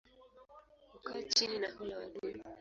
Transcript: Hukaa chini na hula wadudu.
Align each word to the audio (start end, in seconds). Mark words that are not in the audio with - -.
Hukaa 0.91 1.21
chini 1.29 1.59
na 1.59 1.71
hula 1.71 1.97
wadudu. 1.97 2.41